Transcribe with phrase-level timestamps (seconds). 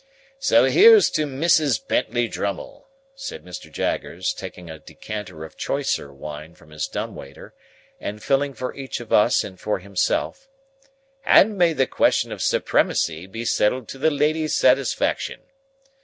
[0.39, 1.79] "So here's to Mrs.
[1.87, 3.71] Bentley Drummle," said Mr.
[3.71, 7.53] Jaggers, taking a decanter of choicer wine from his dumb waiter,
[7.99, 10.49] and filling for each of us and for himself,
[11.23, 15.41] "and may the question of supremacy be settled to the lady's satisfaction!